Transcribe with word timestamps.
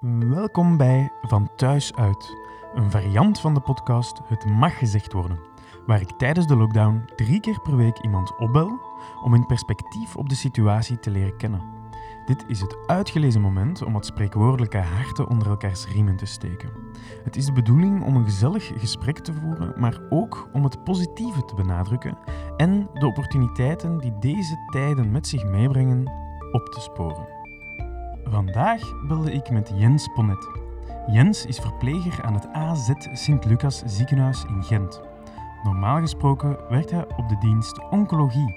Welkom 0.00 0.76
bij 0.76 1.12
Van 1.22 1.48
Thuis 1.54 1.94
Uit, 1.94 2.36
een 2.74 2.90
variant 2.90 3.40
van 3.40 3.54
de 3.54 3.60
podcast 3.60 4.20
Het 4.24 4.44
Mag 4.44 4.78
Gezegd 4.78 5.12
Worden, 5.12 5.38
waar 5.86 6.00
ik 6.00 6.10
tijdens 6.10 6.46
de 6.46 6.56
lockdown 6.56 7.04
drie 7.14 7.40
keer 7.40 7.60
per 7.60 7.76
week 7.76 7.98
iemand 7.98 8.38
opbel 8.38 8.80
om 9.24 9.34
in 9.34 9.46
perspectief 9.46 10.16
op 10.16 10.28
de 10.28 10.34
situatie 10.34 10.98
te 10.98 11.10
leren 11.10 11.36
kennen. 11.36 11.62
Dit 12.26 12.44
is 12.48 12.60
het 12.60 12.76
uitgelezen 12.86 13.40
moment 13.40 13.82
om 13.84 13.94
het 13.94 14.06
spreekwoordelijke 14.06 14.78
harten 14.78 15.28
onder 15.28 15.48
elkaars 15.48 15.86
riemen 15.88 16.16
te 16.16 16.26
steken. 16.26 16.70
Het 17.24 17.36
is 17.36 17.44
de 17.44 17.52
bedoeling 17.52 18.04
om 18.04 18.16
een 18.16 18.24
gezellig 18.24 18.72
gesprek 18.76 19.18
te 19.18 19.32
voeren, 19.32 19.80
maar 19.80 20.00
ook 20.08 20.48
om 20.52 20.64
het 20.64 20.84
positieve 20.84 21.44
te 21.44 21.54
benadrukken 21.54 22.18
en 22.56 22.88
de 22.92 23.06
opportuniteiten 23.06 23.98
die 23.98 24.18
deze 24.18 24.66
tijden 24.70 25.10
met 25.10 25.26
zich 25.26 25.44
meebrengen 25.44 26.12
op 26.52 26.68
te 26.68 26.80
sporen. 26.80 27.35
Vandaag 28.30 29.06
belde 29.06 29.32
ik 29.32 29.50
met 29.50 29.72
Jens 29.74 30.08
Ponnet. 30.14 30.48
Jens 31.06 31.46
is 31.46 31.58
verpleger 31.58 32.24
aan 32.24 32.34
het 32.34 32.46
AZ 32.52 32.90
Sint-Lucas 33.12 33.82
ziekenhuis 33.86 34.44
in 34.48 34.62
Gent. 34.62 35.00
Normaal 35.62 36.00
gesproken 36.00 36.56
werkt 36.68 36.90
hij 36.90 37.06
op 37.16 37.28
de 37.28 37.38
dienst 37.38 37.88
oncologie, 37.90 38.56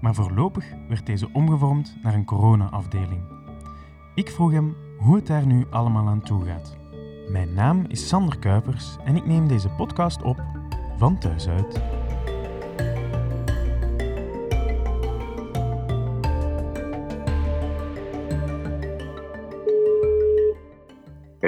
maar 0.00 0.14
voorlopig 0.14 0.64
werd 0.88 1.06
deze 1.06 1.28
omgevormd 1.32 1.96
naar 2.02 2.14
een 2.14 2.24
corona-afdeling. 2.24 3.22
Ik 4.14 4.30
vroeg 4.30 4.52
hem 4.52 4.76
hoe 4.98 5.16
het 5.16 5.26
daar 5.26 5.46
nu 5.46 5.66
allemaal 5.70 6.08
aan 6.08 6.22
toe 6.22 6.44
gaat. 6.44 6.76
Mijn 7.28 7.54
naam 7.54 7.84
is 7.88 8.08
Sander 8.08 8.38
Kuipers 8.38 8.96
en 9.04 9.16
ik 9.16 9.26
neem 9.26 9.48
deze 9.48 9.68
podcast 9.68 10.22
op 10.22 10.42
van 10.96 11.18
thuis 11.18 11.48
uit. 11.48 12.01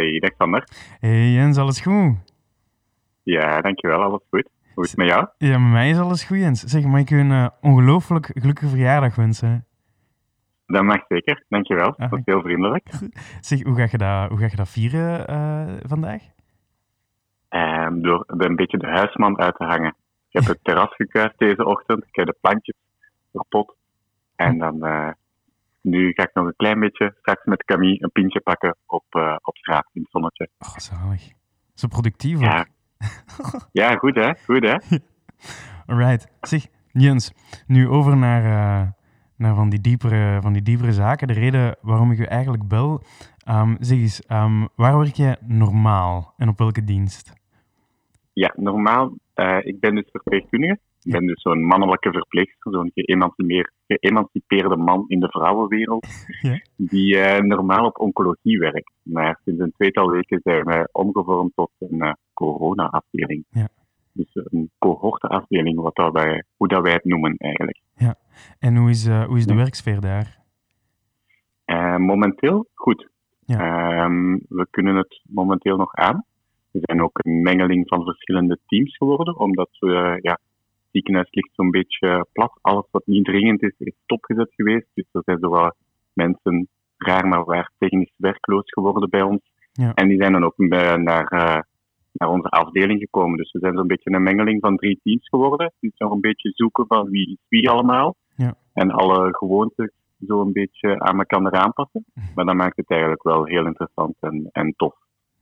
Hey, 0.04 0.18
dag 0.18 0.32
Sander. 0.38 0.68
Hey 1.00 1.30
Jens, 1.30 1.56
alles 1.58 1.80
goed? 1.80 2.16
Ja, 3.22 3.60
dankjewel, 3.60 4.02
alles 4.02 4.20
goed. 4.30 4.48
Hoe 4.74 4.84
is 4.84 4.90
het 4.90 4.98
met 4.98 5.08
jou? 5.08 5.26
Ja, 5.38 5.58
met 5.58 5.72
mij 5.72 5.90
is 5.90 5.98
alles 5.98 6.24
goed, 6.24 6.38
Jens. 6.38 6.60
Zeg, 6.60 6.84
mag 6.84 7.00
ik 7.00 7.10
u 7.10 7.18
een 7.18 7.30
uh, 7.30 7.48
ongelooflijk 7.60 8.30
gelukkige 8.34 8.68
verjaardag 8.68 9.14
wensen? 9.14 9.66
Dat 10.66 10.82
mag 10.82 11.04
zeker, 11.08 11.44
dankjewel. 11.48 11.96
Ah, 11.96 12.10
dat 12.10 12.18
is 12.18 12.24
heel 12.24 12.40
vriendelijk. 12.42 12.86
Zeg, 13.40 13.62
hoe 13.62 13.74
ga 13.74 13.86
je 13.90 13.98
dat, 13.98 14.28
hoe 14.28 14.38
ga 14.38 14.44
je 14.44 14.56
dat 14.56 14.68
vieren 14.68 15.30
uh, 15.30 15.74
vandaag? 15.82 16.22
Um, 17.50 18.02
door 18.02 18.24
een 18.26 18.56
beetje 18.56 18.78
de 18.78 18.86
huisman 18.86 19.38
uit 19.38 19.56
te 19.56 19.64
hangen. 19.64 19.94
Ik 20.28 20.40
heb 20.40 20.44
het 20.44 20.58
terras 20.64 20.94
gekuist 20.94 21.38
deze 21.38 21.64
ochtend. 21.64 22.04
Ik 22.06 22.16
heb 22.16 22.26
de 22.26 22.36
plantjes 22.40 22.76
verpot. 23.32 23.76
En 24.36 24.58
dan, 24.64 24.76
uh, 24.86 25.10
nu 25.84 26.12
ga 26.12 26.22
ik 26.22 26.30
nog 26.34 26.46
een 26.46 26.56
klein 26.56 26.80
beetje 26.80 27.14
straks 27.18 27.44
met 27.44 27.64
Camille 27.64 28.02
een 28.02 28.12
pintje 28.12 28.40
pakken 28.40 28.76
op, 28.86 29.04
uh, 29.10 29.36
op 29.42 29.56
straat 29.56 29.88
in 29.92 30.02
het 30.02 30.10
zonnetje. 30.10 30.48
Oh, 30.58 30.76
zalig. 30.76 31.32
Zo 31.74 31.88
productief 31.88 32.40
Ja. 33.72 33.96
goed 33.96 34.14
hè, 34.14 34.34
goed 34.44 34.64
hè. 34.64 34.76
Alright. 35.92 36.28
Zeg, 36.40 36.66
Jens, 36.92 37.32
nu 37.66 37.88
over 37.88 38.16
naar, 38.16 38.44
uh, 38.44 38.90
naar 39.36 39.54
van, 39.54 39.68
die 39.68 39.80
diepere, 39.80 40.40
van 40.40 40.52
die 40.52 40.62
diepere 40.62 40.92
zaken. 40.92 41.26
De 41.26 41.32
reden 41.32 41.76
waarom 41.80 42.10
ik 42.10 42.18
u 42.18 42.24
eigenlijk 42.24 42.68
bel. 42.68 43.02
Um, 43.48 43.76
zeg 43.80 43.98
eens, 43.98 44.22
um, 44.30 44.68
waar 44.74 44.98
werk 44.98 45.14
je 45.14 45.36
normaal 45.40 46.34
en 46.36 46.48
op 46.48 46.58
welke 46.58 46.84
dienst? 46.84 47.32
Ja, 48.32 48.52
normaal, 48.56 49.12
uh, 49.34 49.58
ik 49.62 49.80
ben 49.80 49.94
dus 49.94 50.08
verpleegkundige. 50.10 50.78
Ik 51.04 51.12
ben 51.12 51.26
dus 51.26 51.42
zo'n 51.42 51.64
mannelijke 51.64 52.10
verpleegster, 52.12 52.72
zo'n 52.72 52.90
geëmancipeerde 53.86 54.76
man 54.76 55.04
in 55.08 55.20
de 55.20 55.28
vrouwenwereld, 55.28 56.06
Ja. 56.42 56.60
die 56.76 57.14
uh, 57.16 57.38
normaal 57.38 57.86
op 57.86 57.98
oncologie 58.00 58.58
werkt. 58.58 58.92
Maar 59.02 59.40
sinds 59.44 59.60
een 59.60 59.72
tweetal 59.72 60.10
weken 60.10 60.40
zijn 60.42 60.64
wij 60.64 60.88
omgevormd 60.92 61.52
tot 61.54 61.70
een 61.78 61.96
uh, 62.04 62.12
corona-afdeling. 62.34 63.44
Ja. 63.50 63.68
Dus 64.12 64.30
een 64.34 64.70
cohorteafdeling, 64.78 65.80
wat 65.80 65.94
dat 65.94 66.12
wij, 66.12 66.44
hoe 66.56 66.68
dat 66.68 66.82
wij 66.82 66.92
het 66.92 67.04
noemen 67.04 67.34
eigenlijk. 67.36 67.80
Ja. 67.96 68.14
En 68.58 68.76
hoe 68.76 68.90
is, 68.90 69.06
uh, 69.06 69.24
hoe 69.24 69.36
is 69.36 69.46
de 69.46 69.52
Ja. 69.52 69.58
werksfeer 69.58 70.00
daar? 70.00 70.42
Momenteel 71.98 72.66
goed. 72.74 73.08
Ja. 73.46 74.04
Um, 74.04 74.40
we 74.48 74.66
kunnen 74.70 74.96
het 74.96 75.20
momenteel 75.28 75.76
nog 75.76 75.94
aan. 75.94 76.24
We 76.70 76.78
zijn 76.82 77.02
ook 77.02 77.18
een 77.22 77.42
mengeling 77.42 77.88
van 77.88 78.04
verschillende 78.04 78.58
teams 78.66 78.96
geworden, 78.96 79.38
omdat 79.38 79.68
we, 79.78 80.18
ja, 80.22 80.38
ziekenhuis 80.94 81.28
ligt 81.30 81.50
zo'n 81.54 81.70
beetje 81.70 82.26
plat. 82.32 82.58
Alles 82.60 82.86
wat 82.90 83.06
niet 83.06 83.24
dringend 83.24 83.62
is, 83.62 83.74
is 83.78 83.94
stopgezet 84.02 84.52
geweest. 84.54 84.86
Dus 84.94 85.06
er 85.12 85.22
zijn 85.24 85.38
zo 85.38 85.48
wat 85.48 85.76
mensen 86.12 86.68
raar 86.96 87.26
maar 87.28 87.44
waar 87.44 87.70
technisch 87.78 88.14
werkloos 88.16 88.72
geworden 88.72 89.10
bij 89.10 89.22
ons. 89.22 89.42
Ja. 89.72 89.94
En 89.94 90.08
die 90.08 90.20
zijn 90.20 90.32
dan 90.32 90.44
ook 90.44 90.54
bij, 90.56 90.96
naar, 90.96 91.32
uh, 91.32 91.60
naar 92.12 92.28
onze 92.28 92.48
afdeling 92.48 93.00
gekomen. 93.00 93.36
Dus 93.36 93.52
we 93.52 93.58
zijn 93.58 93.76
zo'n 93.76 93.86
beetje 93.86 94.10
een 94.10 94.22
mengeling 94.22 94.60
van 94.60 94.76
drie 94.76 95.00
teams 95.02 95.28
geworden. 95.28 95.72
Dus 95.80 95.92
nog 95.96 96.12
een 96.12 96.20
beetje 96.20 96.50
zoeken 96.54 96.86
van 96.86 97.10
wie 97.10 97.28
is 97.28 97.44
wie 97.48 97.70
allemaal. 97.70 98.16
Ja. 98.36 98.54
En 98.72 98.90
alle 98.90 99.36
gewoontes 99.36 99.92
zo 100.26 100.40
een 100.40 100.52
beetje 100.52 101.00
aan 101.00 101.18
elkaar 101.18 101.52
aanpassen. 101.52 102.04
Maar 102.34 102.44
dat 102.44 102.54
maakt 102.54 102.76
het 102.76 102.90
eigenlijk 102.90 103.22
wel 103.22 103.44
heel 103.44 103.66
interessant 103.66 104.14
en, 104.20 104.48
en 104.52 104.74
tof 104.76 104.94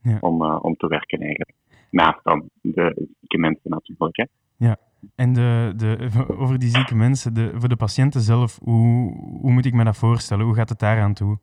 Ja. 0.02 0.18
om, 0.20 0.42
uh, 0.42 0.58
om 0.62 0.76
te 0.76 0.86
werken 0.86 1.18
eigenlijk. 1.20 1.54
Naast 1.90 2.20
dan 2.22 2.48
de 2.60 3.08
zieke 3.20 3.38
mensen 3.38 3.70
natuurlijk. 3.70 4.16
Hè. 4.16 4.24
Ja. 4.56 4.76
En 5.14 5.32
de, 5.32 5.72
de, 5.76 6.10
over 6.42 6.58
die 6.58 6.68
zieke 6.68 6.94
mensen, 6.94 7.34
de, 7.34 7.50
voor 7.54 7.68
de 7.68 7.76
patiënten 7.76 8.20
zelf, 8.20 8.58
hoe, 8.62 9.12
hoe 9.40 9.52
moet 9.52 9.66
ik 9.66 9.74
me 9.74 9.84
dat 9.84 9.96
voorstellen? 9.96 10.44
Hoe 10.44 10.54
gaat 10.54 10.68
het 10.68 10.78
daaraan 10.78 11.14
toe? 11.14 11.38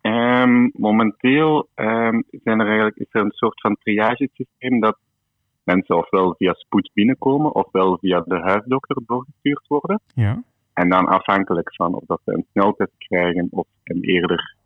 Um, 0.00 0.70
momenteel 0.74 1.68
um, 1.74 2.24
zijn 2.30 2.60
er 2.60 2.66
eigenlijk, 2.66 2.96
is 2.96 3.06
er 3.10 3.20
een 3.20 3.30
soort 3.30 3.60
van 3.60 3.76
triagesysteem 3.80 4.80
dat 4.80 4.98
mensen 5.64 5.96
ofwel 5.96 6.34
via 6.38 6.52
spoed 6.52 6.90
binnenkomen 6.94 7.54
ofwel 7.54 7.98
via 7.98 8.20
de 8.20 8.40
huisdokter 8.40 9.02
doorgestuurd 9.06 9.66
worden. 9.66 10.00
Ja. 10.14 10.42
En 10.72 10.88
dan 10.88 11.06
afhankelijk 11.06 11.74
van 11.74 11.94
of 11.94 12.04
dat 12.06 12.20
ze 12.24 12.32
een 12.32 12.46
sneltest 12.50 12.94
krijgen 12.98 13.48
of 13.50 13.66
een 13.84 14.02
eerder 14.02 14.56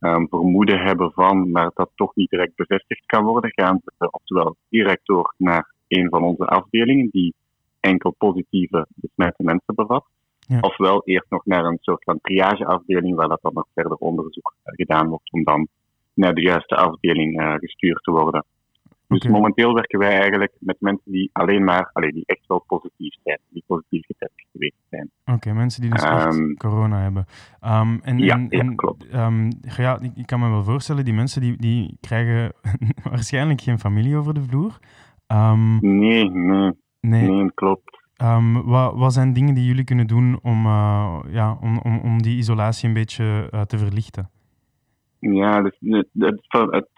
um, 0.00 0.28
vermoeden 0.28 0.80
hebben 0.80 1.12
van, 1.12 1.50
maar 1.50 1.70
dat 1.74 1.90
toch 1.94 2.14
niet 2.14 2.30
direct 2.30 2.56
bevestigd 2.56 3.06
kan 3.06 3.24
worden, 3.24 3.52
gaan 3.52 3.80
ze 3.84 4.10
oftewel 4.10 4.56
direct 4.68 5.06
door 5.06 5.34
naar 5.36 5.73
een 5.98 6.08
van 6.08 6.22
onze 6.22 6.46
afdelingen 6.46 7.08
die 7.10 7.34
enkel 7.80 8.14
positieve 8.18 8.86
besmette 8.94 9.42
mensen 9.42 9.74
bevat. 9.74 10.04
Ja. 10.46 10.60
Ofwel 10.60 11.02
eerst 11.04 11.30
nog 11.30 11.44
naar 11.44 11.64
een 11.64 11.78
soort 11.80 12.04
van 12.04 12.18
triageafdeling 12.20 13.16
waar 13.16 13.28
dat 13.28 13.42
dan 13.42 13.54
nog 13.54 13.66
verder 13.74 13.96
onderzoek 13.96 14.54
gedaan 14.64 15.08
wordt 15.08 15.32
om 15.32 15.44
dan 15.44 15.68
naar 16.14 16.34
de 16.34 16.42
juiste 16.42 16.76
afdeling 16.76 17.40
uh, 17.40 17.54
gestuurd 17.54 18.02
te 18.02 18.10
worden. 18.10 18.44
Dus 19.06 19.26
momenteel 19.26 19.74
werken 19.74 19.98
wij 19.98 20.12
eigenlijk 20.12 20.52
met 20.58 20.76
mensen 20.80 21.12
die 21.12 21.30
alleen 21.32 21.64
maar, 21.64 21.90
allee, 21.92 22.12
die 22.12 22.22
echt 22.26 22.46
wel 22.46 22.64
positief 22.66 23.14
zijn, 23.22 23.38
die 23.48 23.64
positief 23.66 24.06
getest 24.06 24.46
geweest 24.52 24.76
zijn. 24.90 25.10
Oké, 25.24 25.52
mensen 25.52 25.80
die 25.82 25.90
dus 25.90 26.02
echt 26.02 26.24
Ehm, 26.24 26.54
corona 26.54 27.00
hebben. 27.00 27.26
Um, 27.62 28.00
en, 28.02 28.18
ja, 28.18 28.34
en, 28.34 28.46
ja, 28.50 28.58
en, 28.60 28.76
klopt. 28.76 29.14
um, 29.14 29.48
ja, 29.76 29.98
ik, 30.00 30.10
ik 30.14 30.26
kan 30.26 30.40
me 30.40 30.50
wel 30.50 30.64
voorstellen, 30.64 31.04
die 31.04 31.14
mensen 31.14 31.40
die, 31.40 31.56
die 31.56 31.96
krijgen 32.00 32.52
waarschijnlijk 33.10 33.60
geen 33.60 33.78
familie 33.78 34.16
over 34.16 34.34
de 34.34 34.42
vloer. 34.42 34.78
Um, 35.32 35.78
Nee, 35.80 36.30
nee, 36.30 36.72
nee, 37.00 37.28
nee, 37.30 37.52
klopt. 37.54 38.02
Um, 38.22 38.62
wat, 38.64 38.94
wat 38.94 39.12
zijn 39.12 39.32
dingen 39.32 39.54
die 39.54 39.64
jullie 39.64 39.84
kunnen 39.84 40.06
doen 40.06 40.38
om, 40.42 40.66
uh, 40.66 41.18
ja, 41.30 41.58
om, 41.60 41.78
om, 41.78 41.98
om 41.98 42.22
die 42.22 42.36
isolatie 42.36 42.88
een 42.88 42.94
beetje 42.94 43.48
uh, 43.54 43.60
te 43.60 43.78
verlichten? 43.78 44.30
Ja, 45.18 45.62
dus 45.62 45.76
het, 45.80 46.08
het, 46.18 46.40
het, 46.48 46.88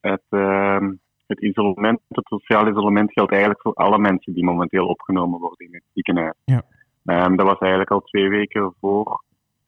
het, 0.00 0.22
uh, 0.30 0.88
het 1.26 1.40
isolement, 1.40 2.00
het 2.08 2.26
sociaal 2.26 2.68
isolement 2.68 3.12
geldt 3.12 3.30
eigenlijk 3.30 3.62
voor 3.62 3.74
alle 3.74 3.98
mensen 3.98 4.34
die 4.34 4.44
momenteel 4.44 4.86
opgenomen 4.86 5.40
worden 5.40 5.66
in 5.66 5.74
het 5.74 5.84
ziekenhuis. 5.92 6.34
Ja. 6.44 6.62
Um, 7.04 7.36
dat 7.36 7.46
was 7.46 7.58
eigenlijk 7.58 7.90
al 7.90 8.00
twee 8.00 8.28
weken 8.28 8.74
voor 8.80 9.22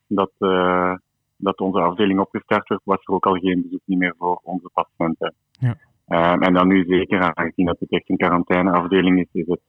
dat, 0.06 0.32
uh, 0.38 0.94
dat 1.36 1.60
onze 1.60 1.80
afdeling 1.80 2.20
opgestart 2.20 2.68
werd, 2.68 2.80
was 2.84 3.00
er 3.02 3.14
ook 3.14 3.26
al 3.26 3.34
geen 3.34 3.62
bezoek 3.62 3.80
niet 3.84 3.98
meer 3.98 4.14
voor 4.18 4.40
onze 4.42 4.70
patiënten. 4.72 5.34
Ja. 5.50 5.76
Um, 6.08 6.42
en 6.42 6.54
dan 6.54 6.68
nu 6.68 6.84
zeker, 6.84 7.34
aangezien 7.34 7.66
dat 7.66 7.80
het 7.80 7.90
echt 7.90 8.10
een 8.10 8.16
quarantaineafdeling 8.16 9.18
is, 9.18 9.28
is 9.32 9.46
het 9.46 9.60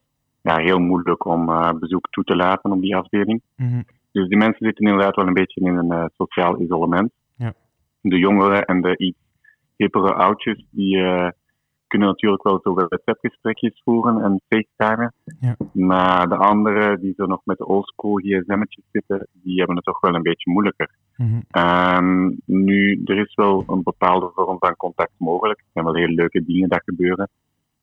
ja, 0.41 0.57
heel 0.57 0.80
moeilijk 0.80 1.25
om 1.25 1.50
uh, 1.50 1.71
bezoek 1.80 2.07
toe 2.09 2.24
te 2.24 2.36
laten 2.36 2.71
op 2.71 2.81
die 2.81 2.95
afdeling. 2.95 3.41
Mm 3.56 3.68
-hmm. 3.68 3.86
Dus 4.12 4.27
die 4.27 4.38
mensen 4.38 4.65
zitten 4.65 4.86
inderdaad 4.86 5.15
wel 5.15 5.27
een 5.27 5.33
beetje 5.33 5.62
in 5.62 5.75
een 5.75 5.91
uh, 5.91 6.06
sociaal 6.18 6.62
isolement. 6.62 7.12
Ja. 7.36 7.53
De 8.01 8.18
jongeren 8.18 8.65
en 8.65 8.81
de 8.81 8.97
iets 8.97 9.18
hippere 9.75 10.13
oudjes, 10.13 10.65
die 10.71 10.97
uh, 10.97 11.30
kunnen 11.88 12.07
natuurlijk 12.07 12.44
wel 12.44 12.59
zo 12.63 12.74
receptgesprekjes 12.74 13.81
voeren 13.83 14.24
en 14.24 14.42
facetimen. 14.47 15.13
Ja. 15.39 15.56
Maar 15.74 16.30
de 16.30 16.38
anderen, 16.38 17.01
die 17.01 17.13
zo 17.18 17.25
nog 17.25 17.42
met 17.44 17.57
de 17.57 17.68
oldschool 17.68 18.15
gsm'tjes 18.15 18.85
zitten, 18.92 19.27
die 19.33 19.57
hebben 19.57 19.75
het 19.75 19.85
toch 19.85 20.00
wel 20.00 20.15
een 20.15 20.21
beetje 20.21 20.51
moeilijker. 20.51 20.89
Mm 21.19 21.44
-hmm. 21.51 21.63
um, 21.63 22.38
nu, 22.45 23.01
er 23.06 23.18
is 23.18 23.36
wel 23.36 23.63
een 23.68 23.83
bepaalde 23.83 24.31
vorm 24.36 24.57
van 24.60 24.75
contact 24.75 25.12
mogelijk. 25.18 25.60
Er 25.60 25.66
zijn 25.74 25.86
wel 25.86 25.95
heel 25.95 26.07
leuke 26.07 26.45
dingen 26.45 26.69
dat 26.69 26.81
gebeuren. 26.83 27.30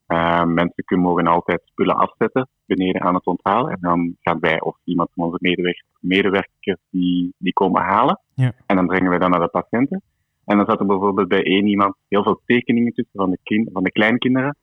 Uh, 0.08 0.44
mensen 0.44 0.84
kunnen 0.84 1.06
mogen 1.06 1.26
altijd 1.26 1.62
spullen 1.64 1.96
afzetten 1.96 2.48
beneden 2.66 3.02
aan 3.02 3.14
het 3.14 3.26
onthalen. 3.26 3.72
En 3.72 3.78
dan 3.80 4.16
gaan 4.20 4.40
wij 4.40 4.60
of 4.60 4.76
iemand 4.84 5.08
van 5.14 5.24
onze 5.24 5.38
medewerkers, 5.40 5.88
medewerkers 6.00 6.80
die, 6.90 7.34
die 7.38 7.52
komen 7.52 7.82
halen. 7.82 8.20
Ja. 8.34 8.52
En 8.66 8.76
dan 8.76 8.86
brengen 8.86 9.10
wij 9.10 9.18
dat 9.18 9.30
naar 9.30 9.40
de 9.40 9.48
patiënten. 9.48 10.02
En 10.44 10.56
dan 10.56 10.66
zat 10.66 10.80
er 10.80 10.86
bijvoorbeeld 10.86 11.28
bij 11.28 11.42
één 11.42 11.66
iemand 11.66 11.94
heel 12.08 12.22
veel 12.22 12.40
tekeningen 12.46 12.92
tussen 12.92 13.20
van 13.20 13.30
de, 13.30 13.38
kind, 13.42 13.68
van 13.72 13.82
de 13.82 13.92
kleinkinderen 13.92 14.56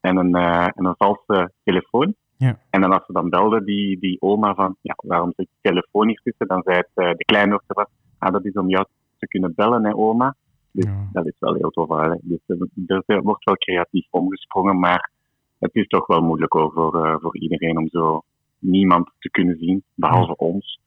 en 0.00 0.16
een, 0.16 0.36
uh, 0.36 0.66
en 0.74 0.84
een 0.84 0.96
valse 0.98 1.52
telefoon. 1.62 2.14
Ja. 2.44 2.58
En 2.70 2.80
dan 2.80 2.92
als 2.92 3.06
ze 3.06 3.12
dan 3.12 3.28
belde 3.30 3.64
die, 3.64 3.98
die 4.00 4.16
oma 4.20 4.54
van, 4.54 4.76
ja, 4.80 4.94
waarom 4.96 5.32
zit 5.36 5.46
die 5.50 5.58
telefoon 5.72 6.06
hier 6.08 6.20
tussen? 6.22 6.46
Dan 6.46 6.62
zei 6.62 6.76
het, 6.76 6.88
uh, 6.94 7.10
de 7.16 7.24
kleindochter 7.24 7.74
van, 7.74 7.86
ah, 8.18 8.32
dat 8.32 8.44
is 8.44 8.52
om 8.52 8.68
jou 8.68 8.86
te 9.18 9.26
kunnen 9.28 9.52
bellen, 9.54 9.84
hè, 9.84 9.94
oma. 9.96 10.34
Dus 10.70 10.84
Ja. 10.84 11.08
dat 11.12 11.26
is 11.26 11.36
wel 11.38 11.54
heel 11.54 11.70
tof. 11.70 11.88
hè. 11.88 12.14
Dus 12.22 12.38
er, 12.46 13.02
er 13.06 13.22
wordt 13.22 13.44
wel 13.44 13.54
creatief 13.56 14.06
omgesprongen, 14.10 14.78
maar 14.78 15.10
het 15.58 15.74
is 15.74 15.86
toch 15.86 16.06
wel 16.06 16.22
moeilijk 16.22 16.52
hoor, 16.52 16.72
voor, 16.72 17.06
uh, 17.06 17.16
voor 17.20 17.36
iedereen 17.38 17.78
om 17.78 17.88
zo 17.88 18.22
niemand 18.58 19.10
te 19.18 19.30
kunnen 19.30 19.56
zien, 19.58 19.82
behalve 19.94 20.36
ons. 20.36 20.80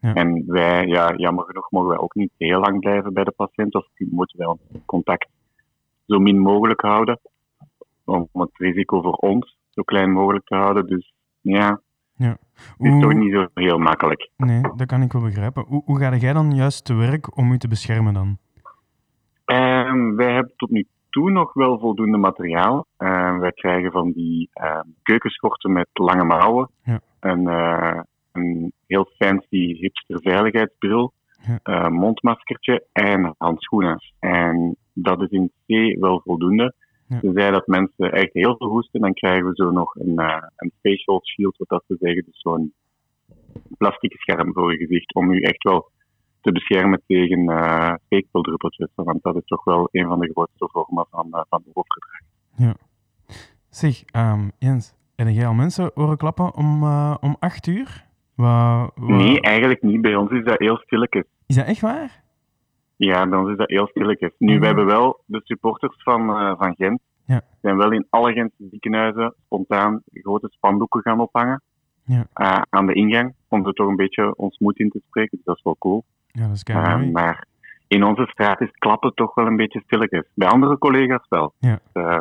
Ja. 0.00 0.14
En 0.14 0.42
wij, 0.46 0.86
ja, 0.86 1.14
jammer 1.16 1.44
genoeg, 1.44 1.70
mogen 1.70 1.88
wij 1.88 1.98
ook 1.98 2.14
niet 2.14 2.30
heel 2.36 2.60
lang 2.60 2.80
blijven 2.80 3.12
bij 3.12 3.24
de 3.24 3.30
patiënt, 3.36 3.74
of 3.74 3.86
moeten 3.98 4.38
wij 4.38 4.46
ons 4.46 4.60
contact 4.84 5.28
zo 6.06 6.18
min 6.18 6.38
mogelijk 6.38 6.80
houden, 6.80 7.18
om 8.04 8.28
het 8.32 8.50
risico 8.52 9.00
voor 9.02 9.14
ons 9.14 9.55
zo 9.76 9.82
klein 9.82 10.12
mogelijk 10.12 10.46
te 10.46 10.54
houden. 10.54 10.86
Dus 10.86 11.12
ja, 11.40 11.80
het 12.16 12.38
is 12.78 13.00
toch 13.00 13.12
niet 13.12 13.32
zo 13.32 13.46
heel 13.54 13.78
makkelijk. 13.78 14.30
Nee, 14.36 14.60
dat 14.76 14.86
kan 14.86 15.02
ik 15.02 15.12
wel 15.12 15.22
begrijpen. 15.22 15.64
Hoe, 15.68 15.82
hoe 15.84 15.98
ga 15.98 16.16
jij 16.16 16.32
dan 16.32 16.54
juist 16.54 16.84
te 16.84 16.94
werk 16.94 17.36
om 17.36 17.52
u 17.52 17.58
te 17.58 17.68
beschermen 17.68 18.14
dan? 18.14 18.38
Ehm, 19.44 20.14
wij 20.14 20.32
hebben 20.32 20.52
tot 20.56 20.70
nu 20.70 20.86
toe 21.10 21.30
nog 21.30 21.52
wel 21.52 21.78
voldoende 21.78 22.16
materiaal. 22.16 22.86
Ehm, 22.96 23.38
wij 23.38 23.52
krijgen 23.52 23.92
van 23.92 24.12
die 24.12 24.48
ehm, 24.52 24.82
keukenschorten 25.02 25.72
met 25.72 25.88
lange 25.92 26.24
mouwen. 26.24 26.70
Ja. 26.82 27.00
Een, 27.20 27.48
eh, 27.48 28.00
een 28.32 28.72
heel 28.86 29.08
fancy 29.18 29.74
hipster 29.74 30.20
veiligheidsbril. 30.22 31.12
Ja. 31.46 31.58
eh, 31.62 31.88
mondmaskertje 31.88 32.86
en 32.92 33.34
handschoenen. 33.38 33.98
En 34.18 34.76
dat 34.92 35.22
is 35.22 35.28
in 35.28 35.52
C 35.66 36.00
wel 36.00 36.20
voldoende. 36.24 36.74
Ja. 37.08 37.20
Tenzij 37.20 37.50
dat 37.50 37.66
mensen 37.66 38.12
echt 38.12 38.32
heel 38.32 38.56
veel 38.56 38.68
hoesten, 38.68 39.00
dan 39.00 39.12
krijgen 39.12 39.44
we 39.46 39.50
zo 39.54 39.70
nog 39.70 39.94
een, 39.94 40.18
eh, 40.18 40.42
een 40.56 40.72
facial 40.82 41.20
shield, 41.24 41.56
wat 41.56 41.68
dat 41.68 41.84
we 41.86 41.96
zeggen. 42.00 42.24
Dus 42.26 42.40
zo'n 42.40 42.72
plastic 43.78 44.12
scherm 44.12 44.52
voor 44.52 44.72
je 44.72 44.78
gezicht, 44.78 45.14
om 45.14 45.30
u 45.30 45.40
echt 45.40 45.62
wel 45.62 45.90
te 46.40 46.52
beschermen 46.52 47.02
tegen 47.06 47.40
uh. 47.50 47.94
Want 48.94 49.22
dat 49.22 49.36
is 49.36 49.44
toch 49.44 49.64
wel 49.64 49.88
een 49.92 50.06
van 50.06 50.18
de 50.20 50.30
grootste 50.32 50.68
vormen 50.72 51.06
van, 51.10 51.26
uh, 51.32 51.40
van 51.48 51.62
hoofdgedrag. 51.72 52.20
Zeg, 53.68 54.02
ehm, 54.04 54.48
Jens, 54.58 54.94
heb 55.16 55.28
jij 55.28 55.46
al 55.46 55.54
mensen 55.54 55.90
horen 55.94 56.16
klappen 56.16 56.54
om, 56.54 56.82
uh, 56.82 57.16
om 57.20 57.36
acht 57.38 57.66
uur? 57.66 58.04
Wa, 58.34 58.90
wa- 58.94 59.16
Nee, 59.16 59.40
eigenlijk 59.40 59.82
niet. 59.82 60.00
Bij 60.00 60.14
ons 60.16 60.30
is 60.30 60.44
dat 60.44 60.58
heel 60.58 60.76
stilletjes. 60.76 61.24
Is 61.46 61.56
dat 61.56 61.66
echt 61.66 61.80
waar? 61.80 62.24
Ja, 62.96 63.28
bij 63.28 63.38
ons 63.38 63.50
is 63.50 63.56
dat 63.56 63.68
heel 63.70 63.86
stilletjes. 63.86 64.30
Nu, 64.38 64.50
Mhm. 64.50 64.60
we 64.60 64.66
hebben 64.66 64.86
wel 64.86 65.22
de 65.26 65.40
supporters 65.44 66.02
van, 66.02 66.30
uh, 66.30 66.52
van 66.58 66.74
Gent. 66.76 67.00
Ja. 67.24 67.40
zijn 67.62 67.76
wel 67.76 67.92
in 67.92 68.06
alle 68.10 68.32
Gentse 68.32 68.66
ziekenhuizen 68.70 69.34
spontaan 69.44 70.02
grote 70.12 70.48
spandoeken 70.50 71.00
gaan 71.02 71.20
ophangen. 71.20 71.62
Ja. 72.04 72.26
Uh, 72.34 72.62
aan 72.70 72.86
de 72.86 72.92
ingang, 72.94 73.34
om 73.48 73.66
er 73.66 73.72
toch 73.72 73.88
een 73.88 73.96
beetje 73.96 74.36
ons 74.36 74.58
moed 74.58 74.78
in 74.78 74.90
te 74.90 75.00
spreken. 75.08 75.36
Dus 75.36 75.44
dat 75.46 75.56
is 75.56 75.62
wel 75.62 75.76
cool. 75.78 76.04
Ja, 76.26 76.46
dat 76.46 76.56
is 76.56 76.62
Uh, 76.70 77.12
maar 77.12 77.46
in 77.88 78.04
onze 78.04 78.26
straat 78.26 78.60
is 78.60 78.70
klappen 78.70 79.14
toch 79.14 79.34
wel 79.34 79.46
een 79.46 79.56
beetje 79.56 79.82
stilletjes. 79.86 80.24
Bij 80.34 80.48
andere 80.48 80.78
collega's 80.78 81.26
wel. 81.28 81.52
Ja. 81.58 81.78
Dus, 81.92 82.02
uh, 82.02 82.18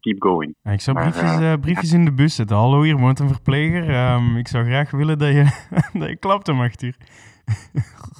keep 0.00 0.22
going. 0.22 0.54
Ja, 0.62 0.70
ik 0.72 0.80
zou 0.80 0.96
maar, 0.96 1.10
briefjes, 1.10 1.38
eh, 1.38 1.52
eh, 1.52 1.60
briefjes 1.60 1.92
in 1.92 2.04
de 2.04 2.12
bus 2.12 2.34
zetten. 2.34 2.56
Hallo, 2.56 2.82
hier 2.82 2.96
woont 2.96 3.18
een 3.18 3.28
verpleger. 3.28 3.90
Ehm, 3.90 4.36
ik 4.36 4.48
zou 4.48 4.64
graag 4.64 4.90
willen 4.90 5.18
dat 5.18 5.28
je, 5.32 5.44
dat 6.00 6.08
je 6.08 6.16
klapt 6.16 6.48
om 6.48 6.60
acht 6.60 6.82
uur. 6.82 6.96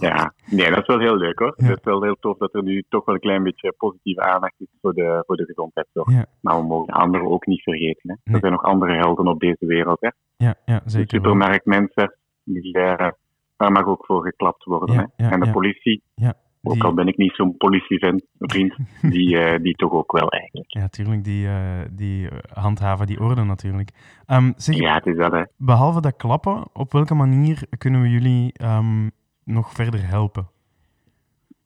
Ja, 0.00 0.32
nee, 0.50 0.70
dat 0.70 0.78
is 0.78 0.86
wel 0.86 0.98
heel 0.98 1.16
leuk 1.16 1.38
hoor. 1.38 1.54
Ja. 1.56 1.66
Het 1.66 1.78
is 1.78 1.84
wel 1.84 2.02
heel 2.02 2.16
tof 2.20 2.38
dat 2.38 2.54
er 2.54 2.62
nu 2.62 2.84
toch 2.88 3.04
wel 3.04 3.14
een 3.14 3.20
klein 3.20 3.42
beetje 3.42 3.74
positieve 3.78 4.20
aandacht 4.20 4.54
is 4.58 4.66
voor 4.80 4.94
de, 4.94 5.22
voor 5.26 5.36
de 5.36 5.44
gezondheidszorg. 5.44 6.10
Ja. 6.12 6.26
Maar 6.40 6.56
we 6.60 6.66
mogen 6.66 6.94
anderen 6.94 7.30
ook 7.30 7.46
niet 7.46 7.62
vergeten. 7.62 8.10
Hè. 8.10 8.14
Nee. 8.24 8.34
Er 8.34 8.40
zijn 8.40 8.52
nog 8.52 8.62
andere 8.62 8.94
helden 8.96 9.26
op 9.26 9.40
deze 9.40 9.66
wereld. 9.66 10.00
Hè. 10.00 10.08
Ja, 10.36 10.54
ja 10.64 10.80
De 10.84 10.90
zeker. 10.90 11.20
wel. 11.20 11.32
supermarktmensen, 11.32 12.14
die, 12.44 12.72
daar 12.72 13.72
mag 13.72 13.86
ook 13.86 14.04
voor 14.06 14.22
geklapt 14.22 14.64
worden. 14.64 15.12
Hè. 15.16 15.28
en 15.30 15.40
de 15.40 15.50
politie, 15.50 16.02
Ja, 16.14 16.34
ook 16.62 16.84
al 16.84 16.94
ben 16.94 17.08
ik 17.08 17.16
niet 17.16 17.34
zo'n 17.34 17.56
politievent, 17.56 18.24
vriend, 18.38 18.76
die, 19.14 19.38
eh, 19.38 19.62
die 19.62 19.74
toch 19.74 19.92
ook 19.92 20.12
wel 20.12 20.28
eigenlijk. 20.30 20.72
Ja, 20.72 20.88
tuurlijk, 20.88 21.24
die, 21.24 21.46
eh, 21.46 21.80
die 21.90 22.28
handhaven 22.52 23.06
die 23.06 23.20
orde 23.20 23.42
natuurlijk. 23.44 23.90
Ehm, 24.26 24.52
zeg, 24.56 24.76
Ja, 24.76 24.94
het 24.94 25.06
is 25.06 25.16
dat 25.16 25.32
hè. 25.32 25.42
behalve 25.56 26.00
dat 26.00 26.16
klappen, 26.16 26.64
op 26.72 26.92
welke 26.92 27.14
manier 27.14 27.62
kunnen 27.78 28.00
we 28.02 28.08
jullie 28.10 28.52
ehm, 28.52 29.08
nog 29.48 29.72
verder 29.72 30.06
helpen? 30.06 30.48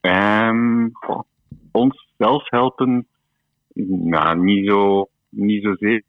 Ehm, 0.00 0.88
ons 1.72 2.08
zelf 2.18 2.50
helpen, 2.50 3.06
nou, 4.04 4.38
niet, 4.38 4.68
zo, 4.68 5.08
niet 5.28 5.62
zozeer. 5.62 6.02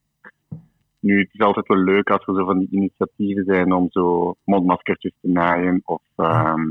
Nu, 1.00 1.20
het 1.20 1.30
is 1.32 1.40
altijd 1.40 1.68
wel 1.68 1.78
leuk 1.78 2.10
als 2.10 2.28
er 2.28 2.36
zo 2.36 2.46
van 2.46 2.60
die 2.60 2.68
initiatieven 2.72 3.44
zijn 3.46 3.74
om 3.74 3.88
zo 3.90 4.36
mondmaskertjes 4.44 5.14
te 5.22 5.28
naaien 5.28 5.82
of 5.84 6.02
ehm, 6.16 6.70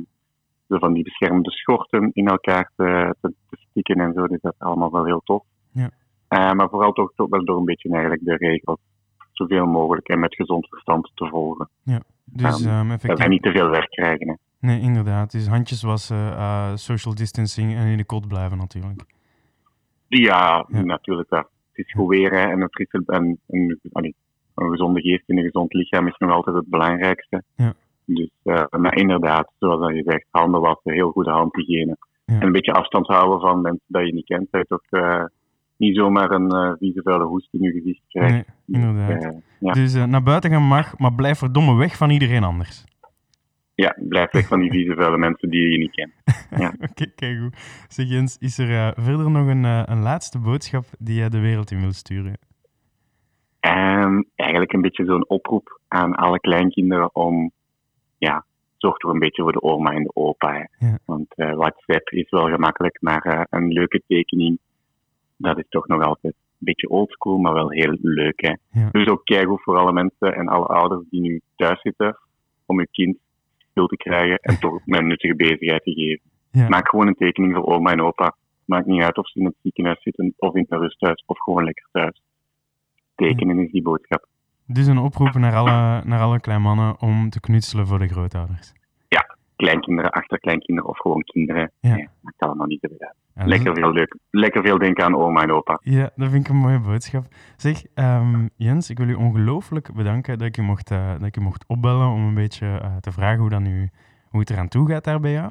zo 0.68 0.78
van 0.78 0.92
die 0.92 1.04
beschermende 1.04 1.50
schorten 1.50 2.10
in 2.12 2.26
elkaar 2.26 2.72
te, 2.76 3.14
te, 3.20 3.34
te 3.50 3.56
stikken 3.70 3.96
en 3.96 4.12
zo. 4.12 4.26
Dus 4.26 4.40
dat 4.40 4.52
is 4.52 4.66
allemaal 4.66 4.92
wel 4.92 5.04
heel 5.04 5.22
tof. 5.24 5.44
Ja. 5.72 5.90
Eh, 6.28 6.52
maar 6.52 6.68
vooral 6.68 6.92
toch, 6.92 7.12
toch 7.14 7.28
wel 7.28 7.44
door 7.44 7.58
een 7.58 7.64
beetje 7.64 7.90
eigenlijk 7.90 8.24
de 8.24 8.36
regels 8.36 8.80
zoveel 9.32 9.66
mogelijk 9.66 10.08
en 10.08 10.20
met 10.20 10.34
gezond 10.34 10.68
verstand 10.68 11.10
te 11.14 11.26
volgen. 11.28 11.68
Dus 12.24 12.64
Ehm, 12.64 12.68
ehm, 12.68 12.88
Dat 12.88 12.94
effectief... 12.94 13.18
wij 13.18 13.28
niet 13.28 13.42
te 13.42 13.50
veel 13.50 13.68
werk 13.68 13.90
krijgen. 13.90 14.28
Hè. 14.28 14.34
Nee, 14.62 14.80
inderdaad. 14.80 15.30
Dus 15.30 15.46
handjes 15.46 15.82
wassen, 15.82 16.32
eh, 16.36 16.72
social 16.74 17.14
distancing 17.14 17.74
en 17.74 17.86
in 17.86 17.96
de 17.96 18.04
kot 18.04 18.28
blijven 18.28 18.58
natuurlijk. 18.58 19.02
Ja, 20.08 20.66
Ja. 20.68 20.82
natuurlijk 20.82 21.30
wel. 21.30 21.44
Het 21.72 21.86
is 21.86 21.92
goed 21.92 22.08
weer 22.08 22.30
hè, 22.30 22.50
en 22.50 22.60
een, 22.60 22.68
frisse, 22.70 23.02
en, 23.06 23.38
een, 23.48 23.80
allee, 23.92 24.14
een 24.54 24.70
gezonde 24.70 25.00
geest 25.00 25.22
in 25.26 25.36
een 25.38 25.44
gezond 25.44 25.72
lichaam 25.72 26.06
is 26.06 26.16
nog 26.18 26.30
altijd 26.30 26.56
het 26.56 26.68
belangrijkste. 26.68 27.42
Ja. 27.56 27.72
Dus, 28.04 28.30
eh, 28.42 28.64
maar 28.70 28.94
inderdaad, 28.96 29.52
zoals 29.58 29.92
je 29.92 30.02
zegt, 30.06 30.26
handen 30.30 30.60
wassen, 30.60 30.92
heel 30.92 31.10
goede 31.10 31.30
handhygiëne. 31.30 31.96
Ja. 32.24 32.34
En 32.40 32.46
een 32.46 32.52
beetje 32.52 32.72
afstand 32.72 33.06
houden 33.06 33.40
van 33.40 33.60
mensen 33.60 33.84
dat 33.86 34.06
je 34.06 34.12
niet 34.14 34.24
kent. 34.26 34.46
Dat 34.50 34.60
je 34.60 34.66
toch 34.66 35.00
eh, 35.02 35.24
niet 35.76 35.96
zomaar 35.96 36.30
een 36.30 36.50
eh 36.50 36.72
vieze 36.78 37.00
vuile 37.02 37.24
hoest 37.24 37.48
in 37.50 37.60
je 37.60 37.70
gezicht 37.70 38.02
krijgt. 38.08 38.32
Nee, 38.64 38.80
inderdaad. 38.80 39.34
Ja. 39.60 39.72
Dus 39.72 39.94
eh, 39.94 40.04
naar 40.04 40.22
buiten 40.22 40.50
gaan 40.50 40.62
mag, 40.62 40.98
maar 40.98 41.14
blijf 41.14 41.38
verdomme 41.38 41.74
weg 41.74 41.96
van 41.96 42.10
iedereen 42.10 42.44
anders. 42.44 42.84
Ja, 43.74 43.96
blijf 43.98 44.30
weg 44.30 44.46
van 44.46 44.60
die 44.60 44.70
vieze 44.70 44.94
vuile 44.94 45.18
mensen 45.18 45.50
die 45.50 45.68
je 45.68 45.78
niet 45.78 45.90
kent. 45.90 46.12
Ja. 46.58 46.72
Oké, 46.80 47.06
kijk 47.14 47.38
goed. 47.38 47.56
Zeg 47.88 48.08
Jens, 48.08 48.38
is 48.38 48.58
er 48.58 48.70
eh, 48.70 49.04
verder 49.04 49.30
nog 49.30 49.46
een, 49.46 49.64
eh, 49.64 49.82
een 49.84 50.02
laatste 50.02 50.38
boodschap 50.38 50.84
die 50.98 51.16
jij 51.16 51.28
de 51.28 51.40
wereld 51.40 51.70
in 51.70 51.80
wil 51.80 51.92
sturen? 51.92 52.38
En 53.60 54.26
eigenlijk 54.34 54.72
een 54.72 54.80
beetje 54.80 55.04
zo'n 55.04 55.28
oproep 55.28 55.80
aan 55.88 56.14
alle 56.14 56.40
kleinkinderen 56.40 57.14
om, 57.14 57.52
ja, 58.18 58.44
zorg 58.76 58.96
toch 58.96 59.12
een 59.12 59.18
beetje 59.18 59.42
voor 59.42 59.52
de 59.52 59.62
oma 59.62 59.90
en 59.90 60.02
de 60.02 60.10
opa. 60.14 60.68
Ja. 60.78 60.98
Want 61.04 61.34
eh, 61.34 61.54
WhatsApp 61.54 62.08
is 62.08 62.30
wel 62.30 62.48
gemakkelijk, 62.48 62.98
maar 63.00 63.46
een 63.50 63.68
leuke 63.68 64.02
tekening, 64.06 64.58
dat 65.36 65.58
is 65.58 65.66
toch 65.68 65.86
nog 65.86 66.02
altijd 66.02 66.34
een 66.34 66.58
beetje 66.58 66.88
oldschool, 66.88 67.38
maar 67.38 67.54
wel 67.54 67.70
heel 67.70 67.96
leuk. 68.00 68.40
Hè. 68.40 68.80
Ja. 68.80 68.88
Dus 68.90 69.06
ook 69.06 69.24
keigoed 69.24 69.62
voor 69.62 69.76
alle 69.76 69.92
mensen 69.92 70.34
en 70.34 70.48
alle 70.48 70.66
ouders 70.66 71.08
die 71.10 71.20
nu 71.20 71.40
thuis 71.56 71.80
zitten, 71.80 72.18
om 72.66 72.76
hun 72.76 72.88
kind 72.90 73.16
te 73.72 73.96
krijgen 73.96 74.38
en 74.38 74.58
toch 74.58 74.80
een 74.86 75.06
nuttige 75.06 75.36
bezigheid 75.36 75.82
te 75.82 75.92
geven. 75.92 76.30
Ja. 76.50 76.68
Maak 76.68 76.88
gewoon 76.88 77.06
een 77.06 77.14
tekening 77.14 77.54
voor 77.54 77.66
oma 77.66 77.92
en 77.92 78.02
opa. 78.02 78.36
Maakt 78.64 78.86
niet 78.86 79.02
uit 79.02 79.18
of 79.18 79.28
ze 79.28 79.38
in 79.38 79.44
het 79.44 79.54
ziekenhuis 79.62 80.02
zitten 80.02 80.34
of 80.36 80.54
in 80.54 80.66
het 80.68 80.80
rusthuis 80.80 81.22
of 81.26 81.38
gewoon 81.38 81.64
lekker 81.64 81.88
thuis. 81.92 82.22
Tekenen 83.14 83.58
is 83.58 83.70
die 83.70 83.82
boodschap. 83.82 84.26
Dus 84.66 84.86
een 84.86 84.98
oproep 84.98 85.34
naar 85.34 85.54
alle, 85.54 86.02
naar 86.04 86.20
alle 86.20 86.40
kleinmannen 86.40 87.00
om 87.00 87.30
te 87.30 87.40
knutselen 87.40 87.86
voor 87.86 87.98
de 87.98 88.08
grootouders. 88.08 88.72
Kleinkinderen, 89.62 90.10
achterkleinkinderen 90.10 90.90
of 90.90 90.98
gewoon 90.98 91.22
kinderen. 91.22 91.72
Ja. 91.80 91.96
Ja. 91.96 92.08
maakt 92.20 92.40
allemaal 92.40 92.66
niet 92.66 92.80
zoveel 92.80 93.06
uit. 93.06 93.16
Ja, 93.34 93.46
Lekker 93.46 93.74
veel 93.74 93.92
leuk. 93.92 94.16
Lekker 94.30 94.62
veel 94.62 94.78
denken 94.78 95.04
aan 95.04 95.16
oma 95.16 95.42
en 95.42 95.52
opa. 95.52 95.78
Ja, 95.82 96.10
dat 96.16 96.30
vind 96.30 96.44
ik 96.44 96.48
een 96.48 96.56
mooie 96.56 96.80
boodschap. 96.80 97.24
Zeg, 97.56 97.84
ehm, 97.94 98.48
Jens, 98.56 98.90
ik 98.90 98.98
wil 98.98 99.08
u 99.08 99.14
ongelooflijk 99.14 99.92
bedanken 99.94 100.38
dat 100.38 100.48
ik 100.48 100.56
u 100.56 100.62
mocht, 100.62 100.90
eh, 100.90 101.10
dat 101.12 101.22
ik 101.22 101.36
u 101.36 101.40
mocht 101.40 101.64
opbellen 101.66 102.08
om 102.08 102.26
een 102.26 102.34
beetje 102.34 102.66
eh, 102.66 102.96
te 102.96 103.12
vragen 103.12 103.40
hoe, 103.40 103.50
dan 103.50 103.62
nu, 103.62 103.90
hoe 104.28 104.40
het 104.40 104.50
eraan 104.50 104.68
toe 104.68 104.88
gaat 104.88 105.04
daar 105.04 105.20
bij 105.20 105.32
jou. 105.32 105.50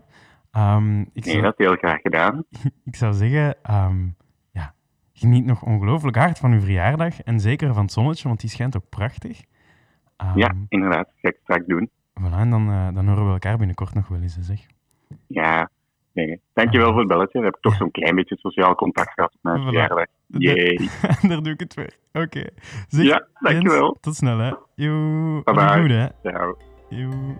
Ehm, 0.52 1.02
ik, 1.02 1.26
Nee, 1.26 1.34
zou, 1.34 1.42
dat 1.42 1.58
heel 1.58 1.76
graag 1.76 2.02
gedaan. 2.02 2.44
ik 2.90 2.96
zou 2.96 3.14
zeggen, 3.14 3.56
ehm, 3.64 4.08
ja, 4.52 4.74
geniet 5.14 5.46
nog 5.46 5.64
ongelooflijk 5.64 6.18
hard 6.18 6.38
van 6.40 6.52
uw 6.52 6.60
verjaardag 6.60 7.22
en 7.22 7.40
zeker 7.40 7.74
van 7.74 7.84
het 7.84 7.92
zonnetje, 7.92 8.28
want 8.28 8.40
die 8.40 8.50
schijnt 8.50 8.76
ook 8.76 8.90
prachtig. 8.90 9.42
Ja, 10.36 10.56
inderdaad. 10.68 11.10
Ga 11.16 11.30
ik 11.30 11.38
straks 11.44 11.66
doen. 11.66 11.90
Voilà, 12.22 12.38
en 12.38 12.50
dan, 12.50 12.70
eh, 12.70 12.88
dan 12.94 13.08
horen 13.08 13.26
we 13.26 13.32
elkaar 13.32 13.58
binnenkort 13.58 13.94
nog 13.94 14.08
wel 14.08 14.22
eens, 14.22 14.38
zeg. 14.42 14.60
Ja. 15.28 15.70
Nee, 16.14 16.42
dankjewel 16.54 16.90
voor 16.92 17.00
het 17.00 17.08
belletje. 17.08 17.34
Dan 17.34 17.44
heb 17.44 17.56
ik 17.56 17.62
toch 17.62 17.76
zo'n 17.76 17.92
klein 17.92 18.16
beetje 18.16 18.38
sociaal 18.38 18.76
contact 18.76 19.14
gehad 19.14 19.34
op 19.34 19.40
mijn 19.42 19.60
Voilà. 19.62 19.64
verjaardag. 19.64 20.06
Yay. 20.28 20.90
daar 21.30 21.42
doe 21.44 21.54
ik 21.54 21.60
het 21.60 21.74
weer. 21.74 21.98
Oké. 22.14 22.44
Zeg, 22.88 23.06
Ja, 23.06 23.28
dankjewel. 23.40 23.86
Jens, 23.86 23.98
tot 24.02 24.16
snel, 24.16 24.38
hè. 24.38 24.54
Joe. 24.76 25.42
Bye 25.44 25.54
bye. 25.54 25.82
Goed, 25.82 25.90
hè. 25.90 26.08
Ciao. 26.30 26.58
Joe. 26.90 27.36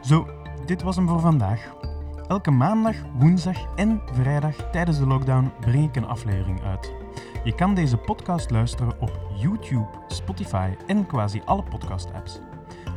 Zo, 0.00 0.26
dit 0.66 0.82
was 0.82 0.96
hem 0.96 1.08
voor 1.08 1.20
vandaag. 1.20 1.72
Elke 2.28 2.50
maandag, 2.50 2.96
woensdag 3.18 3.74
en 3.76 4.02
vrijdag 4.12 4.70
tijdens 4.70 4.98
de 4.98 5.06
lockdown 5.06 5.52
breng 5.60 5.88
ik 5.88 5.96
een 5.96 6.06
aflevering 6.06 6.62
uit. 6.62 6.92
Je 7.44 7.54
kan 7.54 7.74
deze 7.74 7.96
podcast 7.96 8.50
luisteren 8.50 9.00
op 9.00 9.20
YouTube, 9.36 9.88
Spotify 10.08 10.74
en 10.86 11.06
quasi 11.06 11.42
alle 11.44 11.62
podcast-apps. 11.62 12.40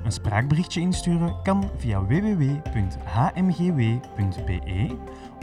Een 0.03 0.11
spraakberichtje 0.11 0.81
insturen 0.81 1.41
kan 1.43 1.69
via 1.77 2.05
www.hmgw.be 2.05 2.61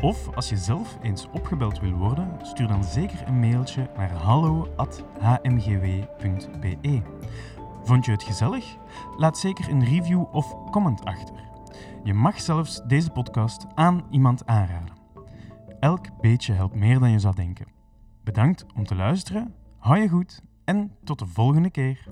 of 0.02 0.34
als 0.34 0.48
je 0.48 0.56
zelf 0.56 0.98
eens 1.02 1.28
opgebeld 1.32 1.80
wil 1.80 1.92
worden, 1.92 2.38
stuur 2.42 2.68
dan 2.68 2.84
zeker 2.84 3.22
een 3.26 3.40
mailtje 3.40 3.90
naar 3.96 4.12
hallo.hmgw.be. 4.12 7.02
Vond 7.82 8.04
je 8.04 8.10
het 8.10 8.22
gezellig? 8.22 8.76
Laat 9.16 9.38
zeker 9.38 9.68
een 9.68 9.84
review 9.84 10.24
of 10.32 10.70
comment 10.70 11.04
achter. 11.04 11.52
Je 12.02 12.14
mag 12.14 12.40
zelfs 12.40 12.82
deze 12.86 13.10
podcast 13.10 13.66
aan 13.74 14.06
iemand 14.10 14.46
aanraden. 14.46 14.96
Elk 15.80 16.20
beetje 16.20 16.52
helpt 16.52 16.74
meer 16.74 16.98
dan 16.98 17.10
je 17.10 17.18
zou 17.18 17.34
denken. 17.34 17.66
Bedankt 18.24 18.66
om 18.74 18.84
te 18.84 18.94
luisteren, 18.94 19.54
hou 19.78 19.98
je 19.98 20.08
goed 20.08 20.42
en 20.64 20.92
tot 21.04 21.18
de 21.18 21.26
volgende 21.26 21.70
keer. 21.70 22.08